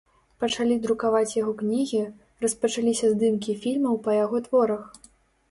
[0.43, 1.99] Пачалі друкаваць яго кнігі,
[2.47, 4.83] распачаліся здымкі фільмаў па яго творах.